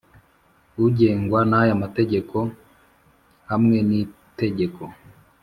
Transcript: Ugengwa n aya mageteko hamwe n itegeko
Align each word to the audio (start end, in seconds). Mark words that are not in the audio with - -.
Ugengwa 0.85 1.39
n 1.49 1.53
aya 1.59 1.75
mageteko 1.81 2.39
hamwe 3.49 3.77
n 3.87 3.89
itegeko 4.01 4.83